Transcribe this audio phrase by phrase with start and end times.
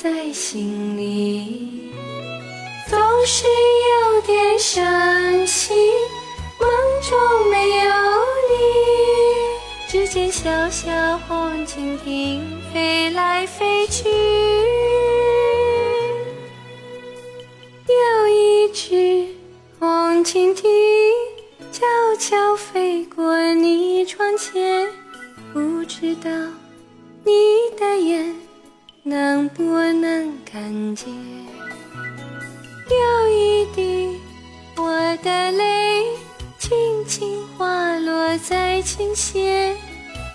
[0.00, 1.90] 在心里，
[2.88, 3.44] 总是
[4.14, 5.76] 有点伤心。
[6.60, 6.70] 梦
[7.02, 7.90] 中没有
[8.48, 8.54] 你，
[9.88, 12.40] 只见小小红蜻蜓
[12.72, 14.08] 飞来飞去。
[17.88, 19.34] 有一只
[19.80, 20.70] 红蜻蜓
[21.72, 21.84] 悄
[22.20, 24.88] 悄飞过你窗前，
[25.52, 26.30] 不知道
[27.24, 27.32] 你
[27.76, 28.32] 的眼
[29.08, 31.08] 能不能看见？
[32.90, 34.20] 有一滴
[34.76, 36.04] 我的泪
[36.58, 36.76] 轻
[37.06, 39.74] 轻滑落在琴弦，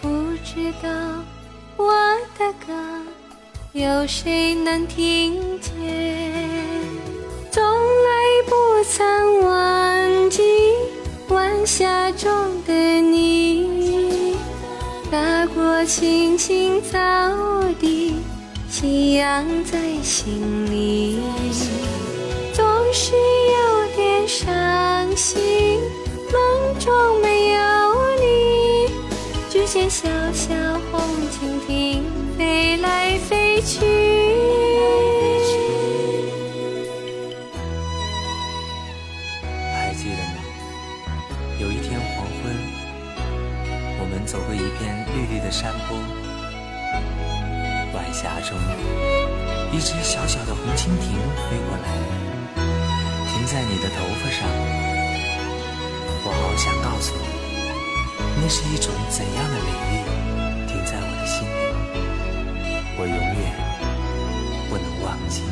[0.00, 0.08] 不
[0.42, 0.88] 知道
[1.76, 1.92] 我
[2.38, 2.72] 的歌
[3.72, 5.70] 有谁能听见？
[7.50, 8.10] 从来
[8.46, 10.42] 不曾忘记
[11.28, 12.30] 晚霞中
[12.66, 14.34] 的你，
[15.10, 16.98] 踏过青青草
[17.78, 18.01] 地，
[18.82, 21.20] 夕阳在心里，
[22.52, 25.78] 总是有点伤心。
[26.32, 27.60] 梦中没有
[28.18, 28.90] 你，
[29.48, 30.52] 只见小小
[30.90, 32.02] 红蜻蜓
[32.36, 33.86] 飞来飞去。
[39.72, 40.42] 还记得吗？
[41.60, 42.52] 有一天黄昏，
[44.00, 45.96] 我们走过一片绿绿的山坡，
[47.94, 48.56] 晚霞中，
[49.70, 51.12] 一只小小的红蜻蜓
[51.48, 51.86] 飞过来，
[53.28, 54.48] 停在你的头发上。
[56.24, 57.24] 我好想告诉你，
[58.40, 59.92] 那是一种怎样的美丽，
[60.66, 61.50] 停在我的心里，
[62.96, 63.44] 我永远
[64.70, 65.42] 不能忘记。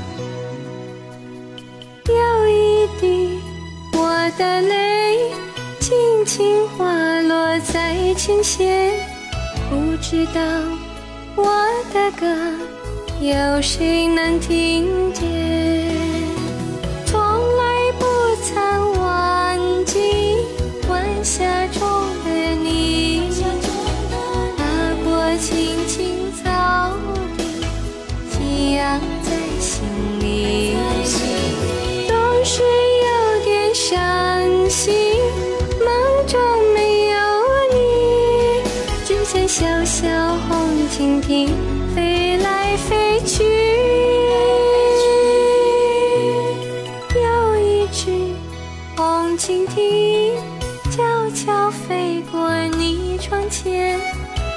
[2.08, 2.14] 有
[2.48, 3.02] 一滴
[3.92, 3.98] 我
[4.38, 5.30] 的泪，
[5.78, 6.84] 轻轻滑
[7.20, 8.90] 落在琴弦，
[9.68, 10.40] 不知道
[11.42, 11.48] 我
[11.92, 12.26] 的歌
[13.20, 15.26] 有谁能听见？
[17.06, 18.04] 从来不
[18.44, 19.98] 曾忘记
[20.88, 21.80] 晚霞中
[22.24, 22.30] 的
[22.62, 23.30] 你，
[24.56, 24.62] 踏
[25.04, 25.08] 过
[25.38, 26.92] 青青草
[27.36, 27.42] 地，
[28.30, 29.82] 夕阳在心
[30.20, 30.76] 里。
[32.06, 32.14] 总
[32.44, 33.90] 是有点伤
[34.68, 35.19] 心，
[41.00, 41.48] 蜻蜓
[41.94, 43.42] 飞来飞去。
[47.14, 48.10] 有一只
[48.94, 50.36] 红蜻蜓
[50.90, 53.98] 悄悄飞过你窗前，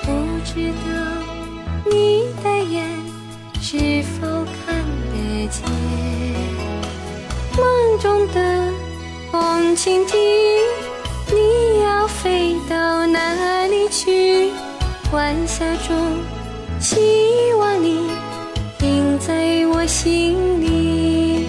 [0.02, 0.12] 不
[0.44, 0.92] 知道
[1.90, 2.90] 你的眼
[3.62, 4.28] 是否
[4.66, 4.84] 看
[5.14, 5.64] 得见。
[7.56, 8.70] 梦中的
[9.32, 10.20] 红蜻蜓，
[11.30, 14.52] 你要飞到哪里去？
[15.24, 15.96] 晚霞中，
[16.82, 17.00] 希
[17.58, 18.10] 望你
[18.78, 21.48] 停在我心里，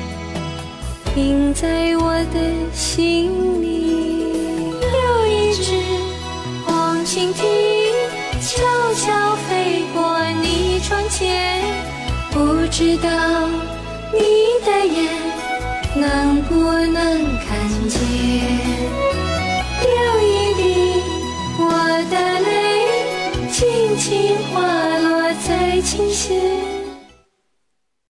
[1.12, 2.39] 停在我的
[2.73, 4.31] 心里。
[4.81, 5.73] 有一只
[6.65, 7.43] 红蜻蜓，
[8.41, 8.62] 悄
[8.95, 11.61] 悄飞过你窗前，
[12.31, 13.11] 不知道
[14.12, 14.21] 你
[14.65, 15.11] 的眼。
[15.97, 16.55] 能不
[16.93, 19.04] 能看见？
[24.05, 26.74] 情花落在琴弦。